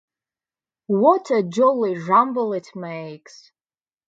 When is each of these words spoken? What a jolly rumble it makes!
What 0.87 1.29
a 1.29 1.43
jolly 1.43 1.95
rumble 1.95 2.53
it 2.53 2.69
makes! 2.73 3.51